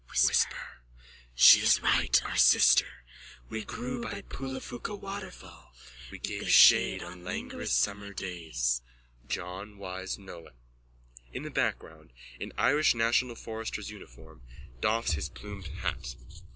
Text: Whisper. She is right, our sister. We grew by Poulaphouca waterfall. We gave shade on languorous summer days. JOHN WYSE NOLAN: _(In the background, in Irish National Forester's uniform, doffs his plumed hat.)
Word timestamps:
Whisper. 0.09 0.81
She 1.35 1.59
is 1.59 1.79
right, 1.83 2.23
our 2.25 2.35
sister. 2.35 3.05
We 3.49 3.63
grew 3.63 4.01
by 4.01 4.23
Poulaphouca 4.23 4.95
waterfall. 4.99 5.75
We 6.09 6.17
gave 6.17 6.49
shade 6.49 7.03
on 7.03 7.23
languorous 7.23 7.73
summer 7.75 8.11
days. 8.11 8.81
JOHN 9.27 9.77
WYSE 9.77 10.17
NOLAN: 10.17 10.53
_(In 11.35 11.43
the 11.43 11.51
background, 11.51 12.13
in 12.39 12.51
Irish 12.57 12.95
National 12.95 13.35
Forester's 13.35 13.91
uniform, 13.91 14.41
doffs 14.79 15.11
his 15.13 15.29
plumed 15.29 15.67
hat.) 15.67 16.15